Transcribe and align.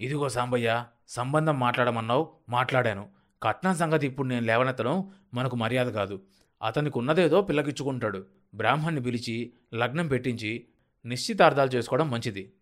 ఇదిగో 0.00 0.28
సాంబయ్య 0.28 0.84
సంబంధం 1.08 1.60
మాట్లాడమన్నావు 1.60 2.32
మాట్లాడాను. 2.48 3.08
కట్నం 3.42 3.74
సంగతి 3.74 4.06
ఇప్పుడు 4.06 4.28
నేను 4.28 4.46
లేవనెత్తడం 4.46 5.10
మనకు 5.34 5.56
మర్యాద 5.56 5.86
కాదు. 5.86 6.22
అతనికి 6.62 6.98
ఉన్నదేదో 6.98 7.42
పిల్లకిచ్చుకుంటాడు. 7.42 8.26
బ్రాహ్మణ్ణి 8.54 9.02
పిలిచి 9.02 9.52
లగ్నం 9.74 10.08
పెట్టించి 10.08 10.68
నిశ్చితార్థాలు 11.04 11.70
చేసుకోవడం 11.70 12.10
మంచిది. 12.10 12.52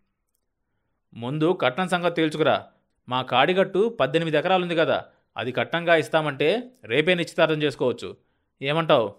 ముందు 1.14 1.58
కట్నం 1.60 1.88
సంగతి 1.88 2.14
తేల్చుకురా. 2.14 2.66
మా 3.08 3.22
కాడిగట్టు 3.22 3.96
పద్దెనిమిది 4.00 4.36
ఎకరాలుంది 4.36 4.76
కదా. 4.76 5.04
అది 5.36 5.52
కట్నంగా 5.52 5.96
ఇస్తామంటే 5.96 6.70
రేపే 6.84 7.14
నిశ్చితార్థం 7.14 7.62
చేసుకోవచ్చు. 7.62 8.16
ఏమంటావు? 8.62 9.14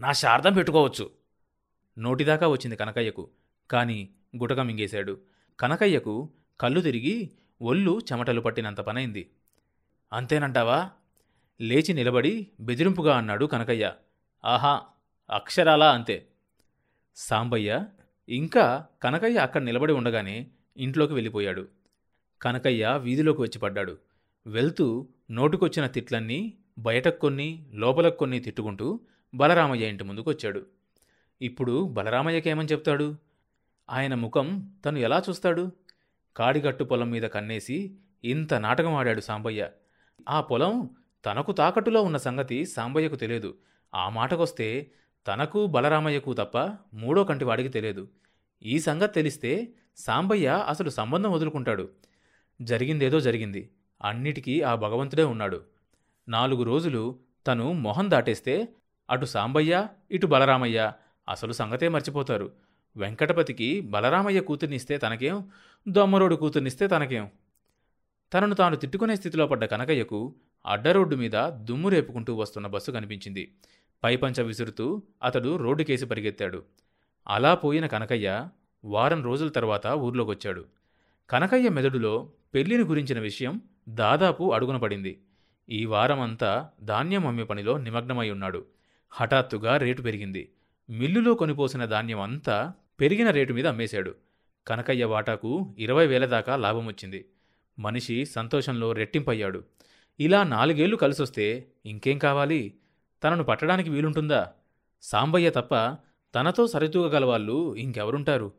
నా 0.00 0.12
శార్థం 0.12 0.52
పెట్టుకోవచ్చు. 0.52 1.10
నోటిదాకా 1.98 2.48
వచ్చింది 2.48 2.76
కనకయ్యకు. 2.76 3.30
కానీ 3.70 4.08
గుటక 4.36 4.60
మింగేశాడు. 4.60 5.20
కనకయ్యకు 5.60 6.30
కళ్ళు 6.60 6.80
తిరిగి 6.80 7.30
ఒళ్ళు 7.62 8.00
చెమటలు 8.12 8.40
పట్టినంత 8.40 8.80
పనైంది. 8.80 9.30
అంతేనంటావా? 10.12 10.90
లేచి 11.60 11.94
నిలబడి 11.94 12.46
బెదిరింపుగా 12.60 13.16
అన్నాడు 13.16 13.46
కనకయ్య. 13.46 13.92
ఆహా 14.44 14.82
అక్షరాలా 15.30 15.92
అంతే. 15.92 16.28
సాంబయ్య 17.16 17.86
ఇంకా 18.28 18.86
కనకయ్య 19.02 19.38
అక్కడ 19.38 19.62
నిలబడి 19.62 19.92
ఉండగానే 19.92 20.46
ఇంట్లోకి 20.76 21.12
వెళ్ళిపోయాడు. 21.12 21.68
కనకయ్య 22.42 22.98
వీధిలోకి 23.02 23.42
వచ్చి 23.42 23.58
పడ్డాడు. 23.58 23.98
వెళ్తూ 24.46 25.08
నోటుకొచ్చిన 25.30 25.86
తిట్లన్నీ 25.86 26.54
బయటకు 26.78 27.18
కొన్ని 27.18 27.66
లోపలకు 27.74 28.16
కొన్ని 28.16 28.40
తిట్టుకుంటూ 28.40 29.00
బలరామయ్య 29.34 29.88
ఇంటి 29.88 30.04
ముందుకు 30.04 30.30
వచ్చాడు. 30.30 30.66
ఇప్పుడు 31.42 31.84
బలరామయ్యకేమని 31.88 32.68
చెప్తాడు? 32.68 33.16
ఆయన 33.90 34.14
ముఖం 34.14 34.74
తను 34.84 34.98
ఎలా 34.98 35.22
చూస్తాడు? 35.28 35.72
కాడిగట్టు 36.36 36.84
పొలం 36.84 37.10
మీద 37.10 37.22
కన్నేసి 37.22 37.94
ఇంత 38.24 38.54
నాటకం 38.54 38.94
ఆడాడు 38.94 39.20
సాంబయ్య. 39.20 39.68
ఆ 40.28 40.40
పొలం 40.40 40.90
తనకు 41.26 41.52
తాకట్టులో 41.52 42.02
ఉన్న 42.02 42.16
సంగతి 42.16 42.64
సాంబయ్యకు 42.64 43.16
తెలియదు. 43.16 43.54
ఆ 43.94 44.08
మాటకొస్తే 44.08 44.90
తనకు 45.28 45.66
బలరామయ్యకు 45.66 46.32
తప్ప 46.32 46.58
మూడో 46.94 47.24
కంటి 47.24 47.44
వాడికి 47.44 47.68
తెలియదు. 47.68 48.08
ఈ 48.62 48.78
సంగతి 48.78 49.12
తెలిస్తే 49.12 49.68
సాంబయ్య 49.96 50.64
అసలు 50.68 50.90
సంబంధం 50.90 51.32
వదులుకుంటాడు. 51.32 51.88
జరిగిందేదో 52.62 53.20
జరిగింది. 53.20 53.70
అన్నిటికీ 54.04 54.62
ఆ 54.62 54.74
భగవంతుడే 54.74 55.24
ఉన్నాడు. 55.24 55.60
నాలుగు 56.28 56.62
రోజులు 56.62 57.18
తను 57.46 57.72
మొహం 57.72 58.10
దాటేస్తే 58.10 58.68
అటు 59.10 59.26
సాంబయ్య 59.26 59.88
ఇటు 60.10 60.26
బలరామయ్య 60.26 60.92
అసలు 61.28 61.52
సంగతే 61.52 61.88
మర్చిపోతారు. 61.88 62.52
వెంకటపతికి 62.96 63.80
బలరామయ్య 63.80 64.40
కూతుర్నిస్తే 64.40 64.98
తనకేం? 64.98 65.50
దొమ్మరోడు 65.88 66.34
కూతుర్నిస్తే 66.34 66.86
తనకేం? 66.86 67.28
తనను 68.34 68.54
తాను 68.54 68.76
తిట్టుకునే 68.76 69.16
స్థితిలో 69.16 69.46
పడ్డ 69.46 69.64
కనకయ్యకు 69.64 70.34
అడ్డరోడ్డు 70.66 71.16
మీద 71.16 71.48
దుమ్ము 71.48 71.88
రేపుకుంటూ 71.88 72.34
వస్తున్న 72.34 72.66
బస్సు 72.66 72.90
కనిపించింది. 72.90 73.54
పైపంచ 74.04 74.42
విసురుతూ 74.42 75.02
అతడు 75.22 75.56
రోడ్డుకేసి 75.56 76.06
పరిగెత్తాడు. 76.06 76.62
అలా 77.28 77.54
పోయిన 77.54 77.86
కనకయ్య 77.86 78.48
వారం 78.84 79.24
రోజుల 79.24 79.48
తర్వాత 79.48 79.86
ఊర్లోకొచ్చాడు. 79.86 80.64
కనకయ్య 81.30 81.68
మెదడులో 81.68 82.32
పెళ్ళిని 82.54 82.84
గురించిన 82.84 83.20
విషయం 83.20 83.60
దాదాపు 83.88 84.52
అడుగున 84.52 84.76
పడింది. 84.76 85.22
ఈ 85.68 85.84
వారమంతా 85.84 86.68
ధాన్యం 86.82 87.26
అమ్మే 87.26 87.44
పనిలో 87.44 87.78
నిమగ్నమై 87.78 88.30
ఉన్నాడు. 88.30 88.64
హఠాత్తుగా 89.10 89.76
రేటు 89.76 90.02
పెరిగింది. 90.02 90.52
మిల్లులో 90.90 91.34
కొనిపోసిన 91.34 91.84
ధాన్యం 91.84 92.20
అంతా 92.20 92.72
పెరిగిన 93.00 93.30
రేటు 93.30 93.52
మీద 93.52 93.66
అమ్మేశాడు. 93.66 94.14
కనకయ్య 94.66 95.04
వాటాకు 95.04 95.74
ఇరవై 95.78 96.06
వేల 96.06 96.26
దాకా 96.26 96.56
లాభం 96.56 96.86
వచ్చింది 96.86 97.24
మనిషి 97.78 98.24
సంతోషంలో 98.24 98.92
రెట్టింపయ్యాడు. 98.92 99.64
ఇలా 100.20 100.42
నాలుగేళ్ళు 100.42 100.96
కలిసొస్తే 100.96 101.66
ఇంకేం 101.86 102.18
కావాలి? 102.18 102.74
తనను 103.24 103.44
పట్టడానికి 103.44 103.90
వీలుంటుందా? 103.90 104.52
సాంబయ్య 105.02 105.50
తప్ప 105.50 105.96
తనతో 106.34 106.66
సరితూగగల 106.66 107.24
వాళ్ళు 107.24 107.76
ఇంకెవరుంటారు? 107.76 108.52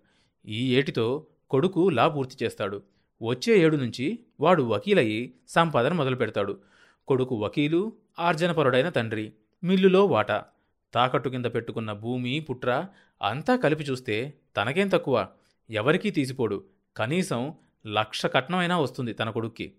ఈ 0.46 0.76
ఏటితో 0.76 1.28
కొడుకు 1.50 1.90
లా 1.90 2.08
పూర్తి 2.08 2.46
చేస్తాడు. 2.46 2.84
వచ్చే 3.22 3.58
ఏడు 3.58 3.78
నుంచి 3.78 4.20
వాడు 4.40 4.64
వకీలయ్యి 4.64 5.34
సంపాదన 5.48 5.94
మొదలు 5.94 6.16
పెడతాడు 6.16 6.58
కొడుకు 7.08 7.36
వకీలు 7.36 7.94
ఆర్జనపరుడైన 8.20 8.90
తండ్రి 8.90 9.34
మిల్లులో 9.64 10.06
వాటా. 10.06 10.46
తాకట్టు 10.96 11.30
కింద 11.30 11.46
పెట్టుకున్న 11.46 11.94
భూమి 11.94 12.40
పుట్ర 12.40 12.88
అంతా 13.22 13.56
కలిపి 13.56 13.84
చూస్తే 13.84 14.34
తనకేం 14.58 14.88
తక్కువ? 14.88 15.28
ఎవరికీ 15.70 16.12
తీసిపోడు. 16.12 16.64
కనీసం 16.98 17.54
లక్ష 17.88 18.26
కట్నమైనా 18.26 18.80
వస్తుంది 18.80 19.14
తన 19.14 19.30
కొడుక్కి. 19.30 19.74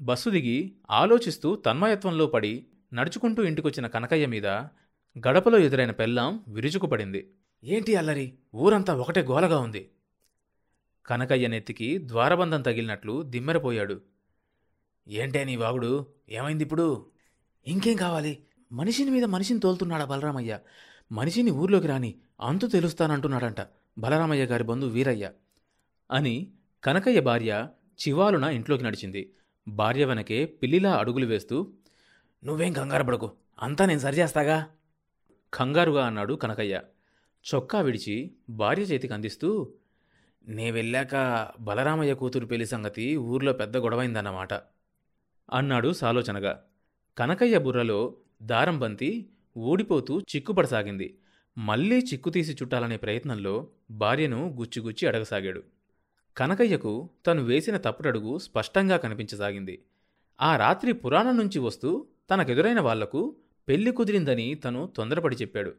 బస్సు 0.00 0.30
దిగి 0.30 0.72
ఆలోచిస్తూ 0.90 1.56
తన్మయత్వంలో 1.56 2.26
పడి 2.26 2.66
నడుచుకుంటూ 2.92 3.42
ఇంటికొచ్చిన 3.42 3.86
కనకయ్య 3.86 4.26
మీద 4.26 4.46
గడపలో 5.28 5.58
ఎదురైన 5.58 5.90
పెళ్ళాం 5.90 6.44
విరుచుకుపడింది. 6.48 7.30
ఏంటి 7.64 7.96
అల్లరి? 7.96 8.34
ఊరంతా 8.54 8.94
ఒకటే 8.94 9.20
గోలగా 9.20 9.58
ఉంది. 9.58 9.90
కనకయ్య 11.06 11.46
నెత్తికి 11.46 12.08
ద్వారబంధం 12.08 12.62
తగిలినట్లు 12.62 13.22
దిమ్మెరపోయాడు. 13.22 14.00
ఏంటే 15.08 15.44
నీ 15.44 15.56
వాగుడు? 15.56 16.06
ఏమైంది 16.28 16.64
ఇప్పుడు? 16.64 17.06
ఇంకేం 17.66 17.96
కావాలి? 17.96 18.38
మనిషిని 18.74 19.10
మీద 19.10 19.24
మనిషిని 19.24 19.60
తోలుతున్నాడా 19.60 20.04
బలరామయ్య? 20.04 20.58
మనిషిని 21.12 21.50
ఊర్లోకి 21.50 21.86
రాని 21.86 22.14
అంతు 22.40 22.66
తెలుస్తానంటున్నాడంట 22.66 23.56
బలరామయ్య 23.98 24.44
గారి 24.44 24.64
బంధు 24.64 24.86
వీరయ్య. 24.86 25.30
అని 26.10 26.50
కనకయ్య 26.84 27.20
భార్య 27.20 27.68
చివాలున 28.08 28.44
ఇంట్లోకి 28.44 28.84
నడిచింది. 28.84 29.32
భార్య 29.68 30.04
వెనకే 30.04 30.44
పిల్లిలా 30.44 30.96
అడుగులు 30.96 31.26
వేస్తూ 31.26 31.72
నువ్వేం 32.44 32.72
కంగారు 32.72 33.04
పడకు 33.04 33.32
అంతా 33.62 33.86
నేను 33.86 33.98
సరిచేస్తాగా? 33.98 34.66
కంగారుగా 35.54 36.06
అన్నాడు 36.06 36.34
కనకయ్య. 36.34 36.80
చొక్కా 37.54 37.80
విడిచి 37.80 38.32
భార్య 38.50 38.82
చేతికి 38.82 39.14
అందిస్తూ 39.14 39.72
నే 40.48 40.70
వెళ్ళాక 40.70 41.48
బలరామయ్య 41.60 42.14
కూతురు 42.14 42.46
పెళ్ళి 42.46 42.66
సంగతి 42.66 43.16
ఊర్లో 43.16 43.52
పెద్ద 43.52 43.76
గొడవైందన్నమాట 43.76 44.54
అన్నాడు 45.52 45.92
సాలోచనగా. 45.92 46.64
కనకయ్య 47.18 47.58
బుర్రలో 47.58 48.14
దారం 48.42 48.78
బంతి 48.78 49.28
ఊడిపోతూ 49.58 50.20
చిక్కుపడసాగింది. 50.20 51.18
మళ్ళీ 51.58 51.98
చిక్కు 51.98 52.30
తీసి 52.30 52.52
చుట్టాలనే 52.52 52.96
ప్రయత్నంలో 52.96 53.68
భార్యను 53.90 54.56
గుచ్చిగుచ్చి 54.58 55.08
అడగసాగాడు. 55.08 55.62
కనకయ్యకు 56.36 57.10
తను 57.26 57.42
వేసిన 57.42 57.76
తప్పుడడుగు 57.76 58.38
స్పష్టంగా 58.38 58.96
కనిపించసాగింది. 58.96 59.82
ఆ 60.40 60.56
రాత్రి 60.56 60.92
పురాణం 60.92 61.36
నుంచి 61.36 61.58
వస్తూ 61.58 62.06
తనకెదురైన 62.30 62.80
వాళ్ళకు 62.80 63.36
పెళ్ళి 63.68 63.90
కుదిరిందని 63.90 64.54
తను 64.54 64.92
తొందరపడి 64.96 65.36
చెప్పాడు. 65.36 65.74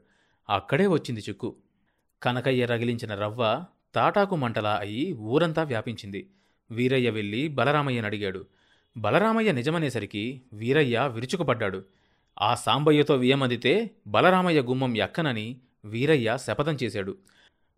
అక్కడే 0.50 0.88
వచ్చింది 0.88 1.22
చిక్కు. 1.22 1.56
కనకయ్య 2.24 2.66
రగిలించిన 2.66 3.16
రవ్వ 3.16 3.66
తాటాకు 3.96 4.36
మంటలా 4.36 4.76
అయి 4.76 5.14
ఊరంతా 5.14 5.64
వ్యాపించింది. 5.64 6.30
వీరయ్య 6.72 7.10
వెళ్ళి 7.10 7.48
బలరామయ్యనడిగాడు. 7.48 8.46
బలరామయ్య 8.98 9.52
నిజమనేసరికి 9.52 10.42
వీరయ్య 10.54 11.10
విరుచుకుపడ్డాడు. 11.14 11.86
ఆ 12.42 12.56
సాంబయ్యతో 12.56 13.16
వియమదితే 13.16 13.92
బలరామయ్య 14.08 14.62
గుమ్మం 14.62 14.98
ఎక్కనని 14.98 15.58
వీరయ్య 15.86 16.38
శపథం 16.42 16.78
చేశాడు. 16.84 17.18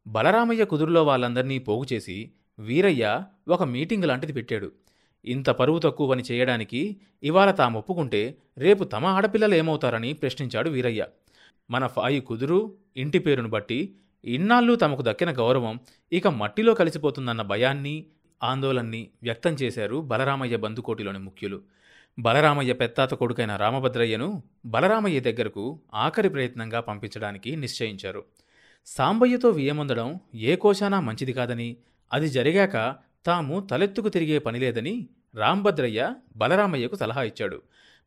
బలరామయ్య 0.07 0.65
కుదురులో 0.65 1.03
వాళ్ళందర్నీ 1.03 1.59
పోగుచేసి 1.59 2.31
వీరయ్య 2.59 3.23
ఒక 3.47 3.63
మీటింగ్ 3.63 4.03
లాంటిది 4.03 4.33
పెట్టాడు. 4.33 4.71
ఇంత 5.25 5.49
పరువు 5.49 5.79
తక్కువ 5.79 6.09
పని 6.09 6.23
చేయడానికి 6.31 6.97
ఇవాళ 7.23 7.51
తాము 7.51 7.79
ఒప్పుకుంటే 7.79 8.37
రేపు 8.57 8.83
తమ 8.83 9.05
ఆడపిల్లలు 9.05 9.55
ఏమవుతారని 9.55 10.13
ప్రశ్నించాడు 10.13 10.69
వీరయ్య. 10.69 11.07
మన 11.71 11.87
ఫాయి 11.87 12.19
కుదురు 12.19 12.73
ఇంటి 12.97 13.19
పేరును 13.19 13.49
బట్టి 13.49 13.95
ఇన్నాళ్ళు 14.25 14.75
తమకు 14.75 15.01
దక్కిన 15.01 15.31
గౌరవం 15.31 15.79
ఇక 16.11 16.27
మట్టిలో 16.27 16.73
కలిసిపోతుందన్న 16.73 17.41
భయాన్ని 17.41 18.05
ఆందోళన్ని 18.43 19.09
వ్యక్తం 19.23 19.53
చేశారు 19.53 19.97
బలరామయ్య 20.01 20.57
బందుకోటిలోని 20.57 21.19
ముఖ్యులు. 21.19 21.61
బలరామయ్య 22.19 22.73
పెత్తాత 22.73 23.13
కొడుకైన 23.13 23.55
రామభద్రయ్యను 23.55 24.43
బలరామయ్య 24.65 25.19
దగ్గరకు 25.19 25.79
ఆఖరి 25.93 26.29
ప్రయత్నంగా 26.29 26.79
పంపించడానికి 26.79 27.55
నిశ్చయించారు. 27.55 28.25
సాంబయ్యతో 28.85 29.49
వియమందడం 29.49 30.19
ఏ 30.35 30.55
కోశానా 30.55 30.99
మంచిది 30.99 31.33
కాదని 31.33 31.77
అది 32.13 32.27
జరిగాక 32.27 32.95
తాము 33.25 33.67
తలెత్తుకు 33.71 34.09
తిరిగే 34.09 34.39
పనిలేదని 34.39 35.07
రాంభద్రయ్య 35.35 36.13
బలరామయ్యకు 36.35 36.95
సలహా 36.95 37.23
ఇచ్చాడు. 37.23 37.61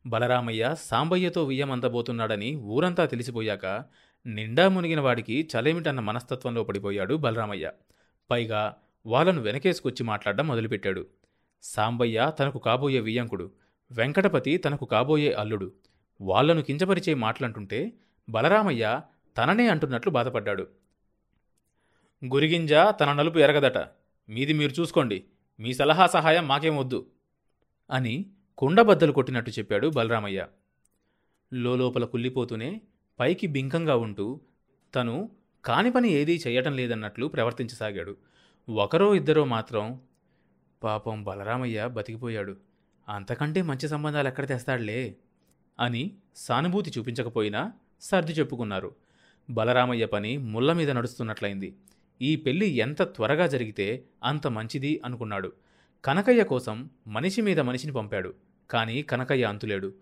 బలరామయ్య 0.05 0.75
సాంబయ్యతో 0.79 1.43
వియ్యమందబోతున్నాడని 1.43 2.55
ఊరంతా 2.55 3.05
తెలిసిపోయాక 3.05 3.83
నిండా 4.25 4.69
మునిగిన 4.69 4.99
వాడికి 4.99 5.49
చలేమిటన్న 5.55 5.99
మనస్తత్వంలో 5.99 6.63
పడిపోయాడు 6.63 7.15
బలరామయ్య. 7.15 7.71
పైగా 8.31 8.75
వాళ్ళను 9.05 9.41
వెనకేసుకొచ్చి 9.41 10.03
మాట్లాడడం 10.03 10.47
మొదలుపెట్టాడు. 10.47 11.05
సాంబయ్య 11.63 12.31
తనకు 12.39 12.59
కాబోయే 12.59 12.99
వియ్యంకుడు. 12.99 13.51
వెంకటపతి 13.91 14.57
తనకు 14.57 14.85
కాబోయే 14.85 15.33
అల్లుడు. 15.33 15.71
వాళ్ళను 16.21 16.61
కించపరిచే 16.61 17.13
మాటలంటుంటే 17.13 17.93
బలరామయ్య 18.29 19.01
తననే 19.37 19.67
అంటున్నట్లు 19.67 20.11
బాధపడ్డాడు. 20.11 20.67
గురిగింజ 22.25 22.73
తన 22.73 23.13
నలుపు 23.13 23.39
ఎరగదట. 23.39 23.77
మీది 24.29 24.53
మీరు 24.53 24.81
చూసుకోండి. 24.81 25.23
మీ 25.59 25.73
సలహా 25.73 26.07
సహాయం 26.07 26.47
మాకేం 26.47 26.77
వద్దు 26.77 27.07
అని 27.91 28.25
కుండబద్దలు 28.57 29.11
కొట్టినట్టు 29.11 29.51
చెప్పాడు 29.51 29.87
బలరామయ్య. 29.87 30.47
లోపల 31.53 32.05
కుల్లిపోతూనే 32.05 32.81
పైకి 33.19 33.47
బింకంగా 33.47 33.95
ఉంటూ 33.95 34.41
తను 34.95 35.31
కాని 35.65 35.91
పని 35.91 36.09
ఏదీ 36.09 36.41
చేయటం 36.47 36.75
లేదన్నట్లు 36.75 37.25
ప్రవర్తించసాగాడు. 37.25 38.17
ఒకరో 38.69 39.15
ఇద్దరో 39.15 39.45
మాత్రం 39.45 40.01
పాపం 40.83 41.23
బలరామయ్య 41.23 41.87
బతికిపోయాడు. 41.87 42.70
అంతకంటే 43.09 43.61
మంచి 43.61 43.87
సంబంధాలు 43.87 44.27
ఎక్కడ 44.27 44.47
తెస్తాడులే? 44.47 45.15
అని 45.79 46.11
సానుభూతి 46.35 46.91
చూపించకపోయినా 46.97 47.71
సర్ది 48.01 48.31
చెప్పుకున్నారు. 48.31 48.95
బలరామయ్య 49.49 50.05
పని 50.05 50.37
ముళ్ళ 50.37 50.73
మీద 50.73 50.91
నడుస్తున్నట్లయింది. 50.91 51.75
ఈ 52.21 52.35
పెళ్ళి 52.35 52.69
ఎంత 52.69 53.01
త్వరగా 53.01 53.47
జరిగితే 53.47 54.03
అంత 54.23 54.47
మంచిది 54.47 55.01
అనుకున్నాడు. 55.05 55.51
కనకయ్య 56.05 56.43
కోసం 56.43 56.89
మనిషి 57.07 57.41
మీద 57.41 57.59
మనిషిని 57.59 57.93
పంపాడు 57.93 58.33
కానీ 58.69 59.01
కనకయ్య 59.01 59.43
అంతులేడు. 59.43 59.93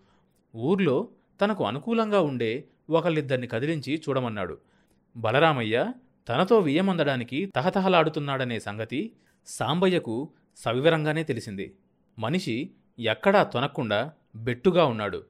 ఊర్లో 0.56 1.08
తనకు 1.40 1.66
అనుకూలంగా 1.66 2.20
ఉండే 2.20 2.64
ఒకళ్ళిద్దరిని 2.90 3.46
కదిలించి 3.46 4.02
చూడమన్నాడు. 4.08 4.58
బలరామయ్య 5.16 5.92
తనతో 6.28 6.58
వియ్యమందడానికి 6.58 7.52
తహతహలాడుతున్నాడనే 7.56 8.60
సంగతి 8.60 9.12
సాంబయ్యకు 9.46 10.30
సవివరంగానే 10.56 11.24
తెలిసింది. 11.24 11.74
మనిషి 12.18 12.70
ఎక్కడా 13.00 13.42
తొనక్కుండా 13.42 14.12
బెట్టుగా 14.36 14.84
ఉన్నాడు. 14.84 15.24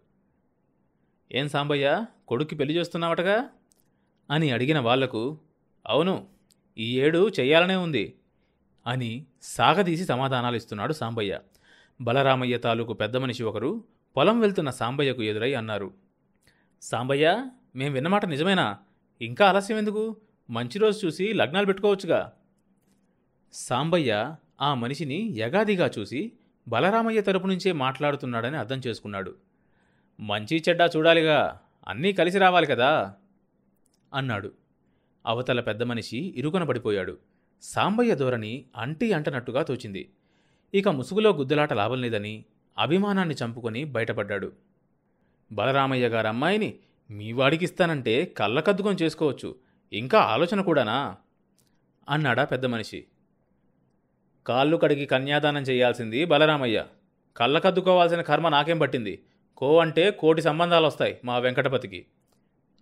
ఏం 1.33 1.49
సాంబయ్య 1.49 2.07
కొడుక్కి 2.29 2.57
పెళ్ళి 2.57 2.77
చేస్తున్నావటగా? 2.77 3.49
అని 4.31 4.51
అడిగిన 4.51 4.79
వాళ్ళకు 4.79 5.39
అవును 5.87 6.29
ఈ 6.79 7.01
ఏడు 7.01 7.29
చెయ్యాలనే 7.29 7.77
ఉంది 7.77 8.15
అని 8.87 9.27
సాగదీసి 9.43 10.05
సమాధానాలు 10.05 10.57
ఇస్తున్నాడు 10.57 10.93
సాంబయ్య. 10.93 11.41
బలరామయ్య 12.01 12.59
తాలూకు 12.59 12.93
పెద్ద 12.93 13.17
మనిషి 13.17 13.43
ఒకరు 13.43 13.85
పొలం 14.17 14.41
వెళ్తున్న 14.41 14.71
సాంబయ్యకు 14.71 15.23
ఎదురై 15.23 15.55
అన్నారు. 15.55 15.95
సాంబయ్య 16.83 17.47
మేం 17.77 17.93
విన్నమాట 17.93 18.25
నిజమేనా? 18.25 18.79
ఇంకా 19.23 19.47
ఆలస్యం 19.47 19.79
ఎందుకు? 19.79 20.17
మంచి 20.51 20.79
రోజు 20.79 21.07
చూసి 21.07 21.33
లగ్నాలు 21.33 21.67
పెట్టుకోవచ్చుగా. 21.67 22.33
సాంబయ్య 23.53 24.35
ఆ 24.61 24.75
మనిషిని 24.75 25.35
యగాదిగా 25.37 25.91
చూసి 25.99 26.33
బలరామయ్య 26.69 27.21
తరపు 27.21 27.47
నుంచే 27.47 27.73
మాట్లాడుతున్నాడని 27.73 28.57
అర్థం 28.57 28.81
చేసుకున్నాడు. 28.87 29.35
మంచి 30.21 30.65
చెడ్డా 30.69 30.91
చూడాలిగా 30.97 31.61
అన్నీ 31.89 32.13
కలిసి 32.13 32.39
రావాలి 32.39 32.67
కదా? 32.67 33.15
అన్నాడు. 34.15 34.53
అవతల 35.27 35.61
పెద్ద 35.61 35.83
మనిషి 35.83 36.35
ఇరుకున 36.37 36.65
పడిపోయాడు. 36.65 37.19
సాంబయ్య 37.63 38.15
ధోరణి 38.15 38.65
అంటి 38.77 39.13
అంటనట్టుగా 39.13 39.63
తోచింది. 39.63 40.13
ఇక 40.75 40.89
ముసుగులో 40.89 41.31
గుద్దులాట 41.31 41.73
లాభం 41.73 42.01
లేదని 42.01 42.45
అభిమానాన్ని 42.79 43.35
చంపుకొని 43.45 43.85
బయటపడ్డాడు. 43.85 44.53
బలరామయ్య 45.53 46.09
గారు 46.09 46.27
అమ్మాయిని 46.27 46.79
మీ 47.11 47.33
వాడికిస్తానంటే 47.33 48.25
కళ్ళకద్దుకొని 48.25 48.97
చేసుకోవచ్చు. 49.03 49.55
ఇంకా 49.93 50.19
ఆలోచన 50.19 50.61
కూడానా? 50.61 51.17
అన్నాడా 52.09 52.45
పెద్ద 52.45 52.67
మనిషి. 52.67 53.05
కాళ్ళు 54.51 54.77
కడిగి 54.77 55.07
కన్యాదానం 55.07 55.63
చేయాల్సింది 55.63 56.25
బలరామయ్య. 56.25 56.85
కళ్ళకద్దుకోవాల్సిన 57.37 58.21
కర్మ 58.21 58.49
నాకేం 58.49 58.79
పట్టింది? 58.79 59.23
కో 59.57 59.79
అంటే 59.79 60.11
కోటి 60.11 60.43
సంబంధాలు 60.43 60.87
వస్తాయి 60.87 61.19
మా 61.25 61.39
వెంకటపతికి. 61.39 62.07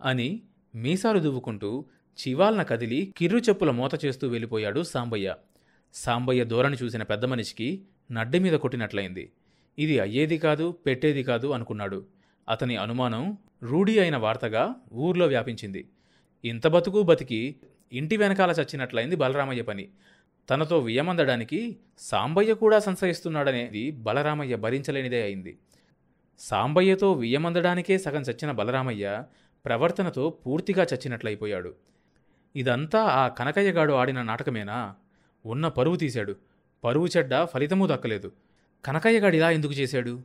అని 0.03 0.41
మీసాలు 0.75 1.19
దువ్వుకుంటూ 1.19 1.85
చివాల్న 2.27 2.63
కదిలి 2.63 3.13
కిర్రు 3.17 3.37
చెప్పుల 3.37 3.71
మూత 3.71 4.05
చేస్తూ 4.05 4.27
వెళ్ళిపోయాడు 4.27 4.83
సాంబయ్య. 4.83 5.35
సాంబయ్య 5.93 6.45
ధోరణి 6.45 6.77
చూసిన 6.83 7.03
పెద్ద 7.03 7.25
మనిషికి 7.25 7.81
నడ్డి 8.11 8.39
మీద 8.39 8.53
కొట్టినట్లయింది. 8.53 9.31
ఇది 9.79 9.99
అయ్యేది 9.99 10.37
కాదు 10.37 10.71
పెట్టేది 10.71 11.23
కాదు 11.23 11.47
అనుకున్నాడు. 11.47 12.05
అతని 12.49 12.77
అనుమానం 12.77 13.37
రూఢి 13.63 13.99
అయిన 13.99 14.17
వార్తగా 14.17 14.75
ఊర్లో 14.93 15.27
వ్యాపించింది. 15.27 15.89
ఇంత 16.45 16.67
బతుకు 16.67 17.01
బతికి 17.01 17.55
ఇంటి 17.93 18.17
వెనకాల 18.17 18.51
చచ్చినట్లయింది 18.51 19.15
బలరామయ్య 19.15 19.61
పని. 19.61 19.87
తనతో 20.49 20.79
వియ్యమందడానికి 20.79 21.77
సాంబయ్య 21.97 22.53
కూడా 22.53 22.79
సంశయిస్తున్నాడనేది 22.79 23.91
బలరామయ్య 23.91 24.55
భరించలేనిదే 24.55 25.23
అయింది. 25.23 25.57
సాంబయ్యతో 26.39 27.11
వియ్యమందడానికే 27.11 27.97
సగం 27.97 28.21
చచ్చిన 28.21 28.51
బలరామయ్య 28.51 29.23
ప్రవర్తనతో 29.65 30.29
పూర్తిగా 30.29 30.83
చచ్చినట్లయిపోయాడు. 30.83 31.75
ఇదంతా 32.55 33.03
ఆ 33.03 33.27
కనకయ్యగాడు 33.27 33.93
ఆడిన 33.93 34.21
నాటకమేనా? 34.21 34.95
ఉన్న 35.45 35.67
పరువు 35.67 35.95
తీశాడు. 35.95 36.35
పరువు 36.83 37.07
చెడ్డ 37.07 37.43
ఫలితమూ 37.43 37.87
దక్కలేదు. 37.87 38.31
కనకయ్యగాడు 38.85 39.35
ఇలా 39.35 39.51
ఎందుకు 39.51 39.73
చేశాడు? 39.73 40.21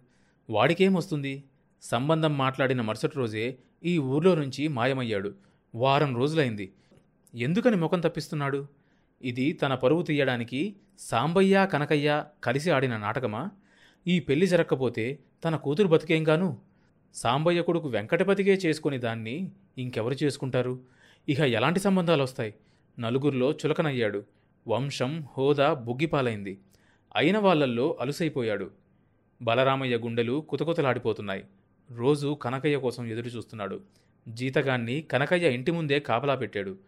వాడికేమొస్తుంది 0.50 1.44
సంబంధం 1.82 2.38
మాట్లాడిన 2.38 2.80
మరుసటి 2.80 3.16
రోజే 3.16 3.58
ఈ 3.84 3.98
ఊర్లో 3.98 4.34
నుంచి 4.34 4.68
మాయమయ్యాడు. 4.68 5.34
వారం 5.74 6.16
రోజులైంది. 6.16 6.72
ఎందుకని 7.34 7.76
ముఖం 7.76 8.00
తప్పిస్తున్నాడు? 8.00 8.83
ఇది 9.24 9.52
తన 9.52 9.74
పరువు 9.74 10.02
తీయడానికి 10.02 10.76
సాంబయ్య 10.98 11.68
కనకయ్య 11.72 12.24
కలిసి 12.44 12.70
ఆడిన 12.70 12.96
నాటకమా? 12.96 13.50
ఈ 14.06 14.20
పెళ్ళి 14.20 14.46
జరక్కపోతే 14.46 15.18
తన 15.44 15.56
కూతురు 15.56 15.88
బతికేంగాను? 15.88 16.58
సాంబయ్య 17.14 17.62
కొడుకు 17.62 17.88
వెంకటపతికే 17.88 18.54
చేసుకుని 18.54 18.98
దాన్ని 18.98 19.52
ఇంకెవరు 19.78 20.24
చేసుకుంటారు? 20.24 20.80
ఇక 21.28 21.40
ఎలాంటి 21.40 21.80
సంబంధాలు 21.80 22.22
వస్తాయి 22.22 22.54
నలుగురిలో 22.98 23.52
చులకనయ్యాడు. 23.52 24.24
వంశం 24.68 25.24
హోదా 25.38 25.74
బుగ్గిపాలైంది. 25.74 26.58
అయిన 27.16 27.38
వాళ్ళల్లో 27.38 27.98
అలుసైపోయాడు. 28.00 28.70
బలరామయ్య 29.42 29.96
గుండెలు 29.96 30.46
కుతకుతలాడిపోతున్నాయి. 30.48 31.44
రోజు 31.90 32.38
కనకయ్య 32.42 32.76
కోసం 32.76 33.06
ఎదురు 33.06 33.26
చూస్తున్నాడు 33.26 33.80
జీతగాన్ని 34.28 35.00
కనకయ్య 35.00 35.54
ఇంటి 35.54 35.70
ముందే 35.70 36.00
కాపలా 36.00 36.34
పెట్టాడు. 36.34 36.78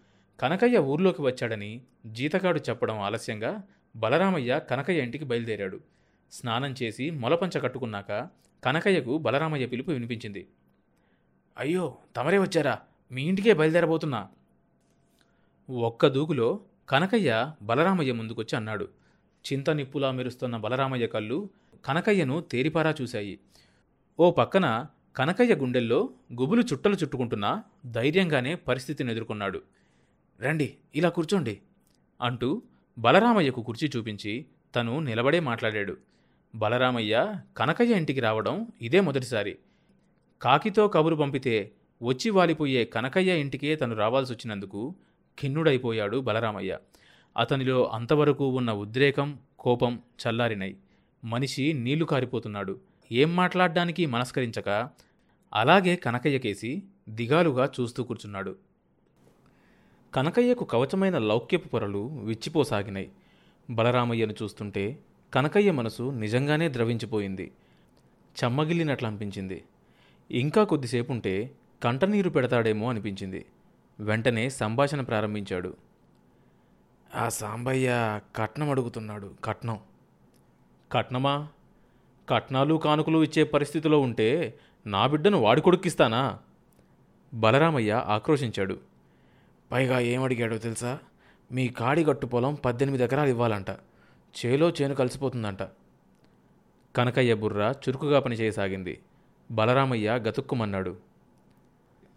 కనకయ్య 0.41 0.79
ఊర్లోకి 0.79 1.23
వచ్చాడని 1.23 1.81
జీతగాడు 2.07 2.61
చెప్పడం 2.69 3.01
ఆలస్యంగా 3.01 3.63
బలరామయ్య 3.97 4.61
కనకయ్య 4.71 5.03
ఇంటికి 5.03 5.25
బయలుదేరాడు. 5.25 5.81
స్నానం 6.33 6.75
చేసి 6.83 7.11
మొలపంచ 7.11 7.61
కట్టుకున్నాక 7.61 8.29
కనకయ్యకు 8.65 9.19
బలరామయ్య 9.19 9.67
పిలుపు 9.67 9.91
వినిపించింది. 9.91 10.47
అయ్యో 11.59 11.97
తమరే 12.17 12.39
వచ్చారా? 12.39 12.79
మీ 13.13 13.23
ఇంటికే 13.23 13.53
బయలుదేరబోతున్నా. 13.53 14.29
ఒక్క 15.71 16.07
దూకులో 16.07 16.61
కనకయ్య 16.89 17.53
బలరామయ్య 17.63 18.13
ముందుకొచ్చి 18.13 18.57
అన్నాడు. 18.57 18.89
చింత 19.53 19.71
నిప్పులా 19.71 20.11
మెరుస్తున్న 20.11 20.57
బలరామయ్య 20.57 21.07
కళ్ళు 21.07 21.49
కనకయ్యను 21.85 22.41
తేరిపారా 22.41 22.95
చూశాయి. 23.03 23.39
ఓ 24.21 24.31
పక్కన 24.31 24.87
కనకయ్య 25.17 25.55
గుండెల్లో 25.55 26.11
గుబులు 26.33 26.63
చుట్టలు 26.63 26.95
చుట్టుకుంటున్నా 26.95 27.63
ధైర్యంగానే 27.87 28.55
పరిస్థితిని 28.55 29.11
ఎదుర్కొన్నాడు. 29.11 29.63
రండి 30.41 30.75
ఇలా 30.95 31.09
కూర్చోండి 31.09 31.61
అంటూ 32.21 32.63
బలరామయ్యకు 32.99 33.63
కుర్చీ 33.63 33.91
చూపించి 33.97 34.47
తను 34.77 35.01
నిలబడే 35.01 35.41
మాట్లాడాడు. 35.41 35.97
బలరామయ్య 36.55 37.35
కనకయ్య 37.57 37.95
ఇంటికి 37.95 38.21
రావడం 38.21 38.67
ఇదే 38.83 39.01
మొదటిసారి. 39.01 39.59
కాకితో 40.43 40.89
కబురు 40.89 41.17
పంపితే 41.17 41.73
వచ్చి 42.03 42.31
వాలిపోయే 42.31 42.85
కనకయ్య 42.85 43.41
ఇంటికే 43.41 43.77
తను 43.77 43.97
రావాల్సి 43.97 44.33
వచ్చినందుకు 44.33 44.95
ఖిన్నుడైపోయాడు 45.41 46.17
బలరామయ్య. 46.17 46.79
అతనిలో 47.37 47.87
అంతవరకు 47.87 48.49
ఉన్న 48.49 48.73
ఉద్రేకం 48.73 49.39
కోపం 49.59 50.03
చల్లారినై. 50.29 50.77
మనిషి 51.25 51.73
నీళ్ళు 51.73 52.05
కారిపోతున్నాడు. 52.05 52.81
ఏం 53.13 53.37
మాట్లాడడానికి 53.37 54.07
మనస్కరించక 54.07 54.89
అలాగే 55.55 55.97
కనకయ్య 55.97 56.39
కేసి 56.39 56.83
దిగాలుగా 57.09 57.71
చూస్తూ 57.81 58.05
కూర్చున్నాడు. 58.05 58.57
కనకయ్యకు 60.17 60.65
కవచమైన 60.65 61.19
లౌక్యపు 61.19 61.69
పొరలు 61.69 61.99
విచ్చిపోసాగినాయి 61.99 63.11
బలరామయ్యను 63.71 64.35
చూస్తుంటే 64.43 64.99
కనకయ్య 65.35 65.71
మనసు 65.71 66.03
నిజంగానే 66.03 66.69
ద్రవించిపోయింది. 66.69 67.53
చెమ్మగిల్లినట్లు 68.45 69.09
అనిపించింది 69.09 69.65
ఇంకా 70.31 70.65
కొద్దిసేపు 70.65 71.13
ఉంటే 71.13 71.51
కంటనీరు 71.83 72.31
పెడతాడేమో 72.31 72.89
అనిపించింది. 72.89 73.47
వెంటనే 74.01 74.51
సంభాషణ 74.51 75.01
ప్రారంభించాడు. 75.01 75.77
ఆ 77.15 77.29
సాంబయ్య 77.29 78.21
కట్నం 78.37 78.71
అడుగుతున్నాడు 78.71 79.31
కట్నం. 79.45 79.81
కట్నమా? 80.93 81.49
కట్నాలు 82.29 82.75
కానుకలు 82.75 83.25
ఇచ్చే 83.25 83.45
పరిస్థితిలో 83.45 84.01
ఉంటే 84.01 84.59
నా 84.87 85.07
బిడ్డను 85.07 85.39
వాడి 85.39 85.61
కొడుక్కిస్తానా? 85.61 86.39
బలరామయ్య 87.35 87.93
ఆక్రోశించాడు. 88.07 88.96
పైగా 89.73 89.99
ఏమడిగాడో 89.99 90.59
తెలుసా? 90.59 90.99
మీ 91.53 91.69
కాడిగట్టు 91.69 92.27
పొలం 92.27 92.55
పద్దెనిమిది 92.55 93.05
ఎకరాలు 93.05 93.29
ఇవ్వాలంట. 93.29 93.71
చేలో 94.47 94.71
చేను 94.71 94.95
కలిసిపోతుందంట. 94.95 95.63
కనకయ్య 96.97 97.35
బుర్ర 97.35 97.75
చురుకుగా 97.89 98.21
పనిచేయసాగింది 98.21 98.99
బలరామయ్య 99.51 100.11
గతుక్కుమన్నాడు. 100.11 100.97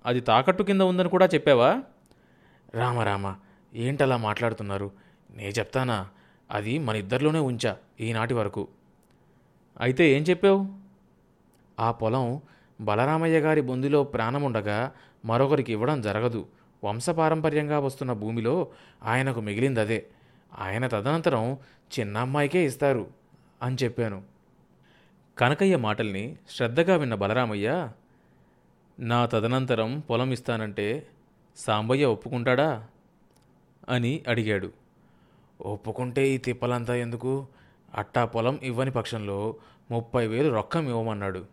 అది 0.06 0.20
తాకట్టు 0.20 0.64
కింద 0.64 0.82
ఉందని 0.82 1.10
కూడా 1.10 1.26
చెప్పావా? 1.26 1.84
రామ 2.74 3.00
రామ 3.00 3.36
ఏంటలా 3.74 4.18
మాట్లాడుతున్నారు? 4.18 4.92
నే 5.36 5.50
చెప్తానా? 5.50 6.08
అది 6.52 6.80
మన 6.80 6.96
ఇద్దరిలోనే 6.96 7.40
ఉంచా 7.40 7.78
ఈనాటి 8.02 8.34
వరకు. 8.34 8.68
అయితే 9.80 10.12
ఏం 10.12 10.24
చెప్పావు? 10.24 10.68
ఆ 11.80 11.92
పొలం 11.92 12.42
బలరామయ్య 12.82 13.40
గారి 13.40 13.62
బొందిలో 13.62 14.04
ప్రాణముండగా 14.04 14.92
మరొకరికి 15.26 15.72
ఇవ్వడం 15.72 16.02
జరగదు. 16.02 16.48
వంశపారంపర్యంగా 16.84 17.80
వస్తున్న 17.80 18.14
భూమిలో 18.14 18.68
ఆయనకు 19.04 19.42
మిగిలింది 19.42 19.80
అదే 19.80 20.08
ఆయన 20.60 20.88
తదనంతరం 20.88 21.58
చిన్న 22.00 22.18
అమ్మాయికే 22.18 22.66
ఇస్తారు 22.66 23.08
అని 23.64 23.78
చెప్పాను. 23.84 24.22
కనకయ్య 25.38 25.78
మాటల్ని 25.78 26.36
శ్రద్ధగా 26.50 26.96
విన్న 26.96 27.16
బలరామయ్య 27.16 27.90
నా 29.00 29.26
తదనంతరం 29.26 30.00
పొలం 30.00 30.32
ఇస్తానంటే 30.32 31.08
సాంబయ్య 31.58 32.06
ఒప్పుకుంటాడా 32.06 32.88
అని 33.90 34.24
అడిగాడు. 34.28 34.72
ఒప్పుకుంటే 35.62 36.30
ఈ 36.30 36.38
తిప్పలంతా 36.38 36.96
ఎందుకు? 36.96 37.48
అట్టా 37.96 38.26
పొలం 38.26 38.60
ఇవ్వని 38.64 38.92
పక్షంలో 38.92 39.56
ముప్పై 39.92 40.28
వేలు 40.28 40.54
రొక్కం 40.54 40.90
ఇవ్వమన్నాడు. 40.90 41.46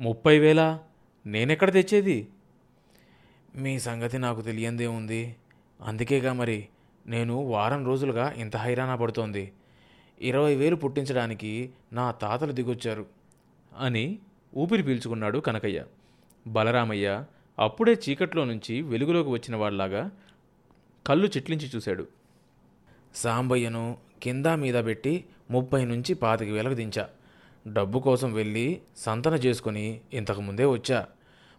ముప్పై 0.00 0.38
వేలా? 0.38 0.78
నేనెక్కడ 1.26 1.72
తెచ్చేది? 1.72 2.28
మీ 3.58 3.78
సంగతి 3.78 4.18
నాకు 4.18 4.40
తెలియందే 4.40 4.86
ఉంది. 4.86 5.36
అందుకేగా 5.80 6.32
మరి 6.32 6.68
నేను 7.06 7.34
వారం 7.34 7.86
రోజులుగా 7.86 8.34
ఇంత 8.36 8.56
హైరాణ 8.56 8.94
పడుతోంది. 8.94 9.52
ఇరవై 10.20 10.54
వేలు 10.54 10.76
పుట్టించడానికి 10.76 11.70
నా 11.92 12.10
తాతలు 12.10 12.52
దిగొచ్చారు 12.52 13.06
అని 13.78 14.18
ఊపిరి 14.56 14.82
పీల్చుకున్నాడు 14.82 15.38
కనకయ్య. 15.38 15.84
బలరామయ్య 16.46 17.24
అప్పుడే 17.58 17.96
చీకట్లో 18.08 18.44
నుంచి 18.44 18.82
వెలుగులోకి 18.82 19.30
వచ్చిన 19.30 19.56
వాళ్ళలాగా 19.56 20.10
కళ్ళు 21.06 21.26
చిట్లించి 21.26 21.70
చూశాడు. 21.76 22.06
సాంబయ్యను 23.14 23.96
కింద 24.22 24.46
మీద 24.46 24.84
పెట్టి 24.84 25.24
ముప్పై 25.50 25.84
నుంచి 25.84 26.14
పాతిక 26.14 26.48
వేలకు 26.48 26.74
దించా. 26.74 27.08
డబ్బు 27.72 27.98
కోసం 27.98 28.32
వెళ్ళి 28.32 28.80
సంతన 28.96 29.34
చేసుకుని 29.34 30.00
ఇంతకు 30.12 30.40
ముందే 30.40 30.64
వచ్చా. 30.64 31.06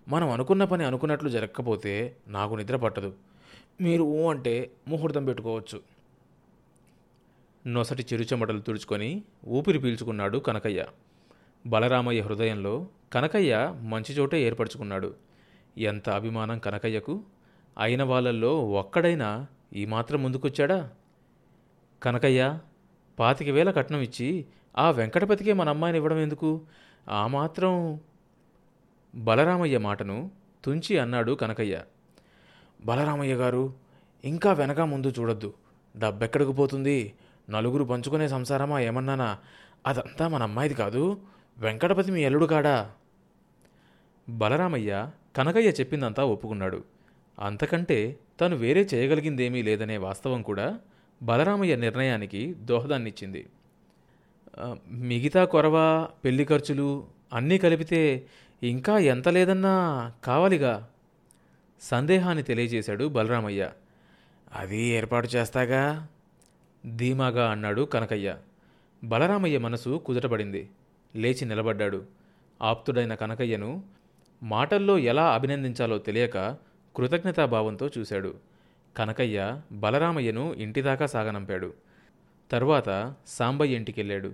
మనం 0.09 0.29
అనుకున్న 0.29 0.63
పని 0.63 0.85
అనుకున్నట్లు 0.85 1.29
జరగకపోతే 1.29 1.93
నాకు 2.27 2.55
నిద్ర 2.55 2.75
పట్టదు. 2.75 3.09
మీరు 3.81 4.03
ఊ 4.13 4.29
అంటే 4.29 4.53
ముహూర్తం 4.87 5.25
పెట్టుకోవచ్చు. 5.25 5.77
నొసటి 7.65 8.03
చిరుచెమటలు 8.03 8.59
తుడుచుకొని 8.59 9.09
ఊపిరి 9.47 9.79
పీల్చుకున్నాడు 9.79 10.37
కనకయ్య. 10.37 10.81
బలరామయ్య 11.65 12.21
హృదయంలో 12.21 12.73
కనకయ్య 13.13 13.53
మంచి 13.83 14.13
చోటే 14.13 14.41
ఏర్పరచుకున్నాడు. 14.41 15.09
ఎంత 15.83 16.09
అభిమానం 16.09 16.59
కనకయ్యకు! 16.59 17.15
అయిన 17.77 18.03
వాళ్ళల్లో 18.03 18.51
ఒక్కడైనా 18.73 19.29
ఈ 19.73 19.85
మాత్రం 19.85 20.23
ముందుకొచ్చాడా? 20.23 20.79
కనకయ్య 22.01 22.41
పాతిక 23.17 23.49
వేల 23.49 23.71
కట్నం 23.71 24.01
ఇచ్చి 24.01 24.27
ఆ 24.77 24.91
వెంకటపతికే 24.91 25.53
మన 25.53 25.69
అమ్మాయిని 25.69 25.97
ఇవ్వడం 25.97 26.17
ఎందుకు? 26.17 26.49
ఆ 27.09 27.27
మాత్రం 27.27 27.73
బలరామయ్య 29.15 29.77
మాటను 29.77 30.31
తుంచి 30.63 30.97
అన్నాడు 30.97 31.31
కనకయ్య. 31.31 31.83
బలరామయ్య 32.85 33.35
గారు 33.35 33.73
ఇంకా 34.25 34.53
వెనక 34.53 34.79
ముందు 34.81 35.13
చూడొద్దు. 35.19 35.53
డబ్బెక్కడికి 35.97 36.53
పోతుంది? 36.53 37.13
నలుగురు 37.49 37.83
పంచుకునే 37.83 38.27
సంసారమా 38.27 38.79
ఏమన్నానా? 38.79 39.37
అదంతా 39.87 40.27
మన 40.27 40.43
అమ్మాయిది 40.43 40.75
కాదు. 40.75 41.21
వెంకటపతి 41.57 42.11
మీ 42.11 42.23
ఎల్లుడు 42.23 42.45
కాడా? 42.45 42.91
బలరామయ్య 44.29 45.11
కనకయ్య 45.35 45.69
చెప్పిందంతా 45.69 46.25
ఒప్పుకున్నాడు. 46.25 46.83
అంతకంటే 47.39 48.19
తను 48.41 48.55
వేరే 48.55 48.87
చేయగలిగిందేమీ 48.93 49.61
లేదనే 49.61 49.97
వాస్తవం 49.97 50.41
కూడా 50.41 50.79
బలరామయ్య 51.23 51.75
నిర్ణయానికి 51.75 52.53
దోహదాన్నిచ్చింది. 52.53 53.49
మిగతా 54.87 55.45
కొరవ 55.45 56.07
పెళ్ళి 56.25 56.45
ఖర్చులు 56.45 57.18
అన్నీ 57.33 57.57
కలిపితే 57.57 58.25
ఇంకా 58.63 58.97
ఎంత 58.97 59.29
లేదన్నా 59.29 60.11
కావాలిగా 60.23 60.89
సందేహాన్ని 61.81 62.43
తెలియజేశాడు 62.43 63.05
బలరామయ్య. 63.07 63.71
అది 64.55 64.81
ఏర్పాటు 64.81 65.27
చేస్తాగా? 65.27 66.07
ధీమాగా 66.95 67.51
అన్నాడు 67.51 67.81
కనకయ్య. 67.81 68.35
బలరామయ్య 69.03 69.57
మనసు 69.57 70.03
కుదుటపడింది. 70.05 70.69
లేచి 71.15 71.45
నిలబడ్డాడు. 71.45 72.05
ఆప్తుడైన 72.61 73.13
కనకయ్యను 73.13 73.83
మాటల్లో 74.43 74.97
ఎలా 74.97 75.33
అభినందించాలో 75.33 75.97
తెలియక 75.97 76.57
కృతజ్ఞతాభావంతో 76.95 77.89
చూశాడు. 77.97 78.33
కనకయ్య 78.97 79.61
బలరామయ్యను 79.71 80.53
ఇంటిదాకా 80.53 81.05
సాగనంపాడు. 81.05 81.73
తర్వాత 82.51 83.13
సాంబయ్య 83.27 83.75
ఇంటికెళ్ళాడు. 83.75 84.33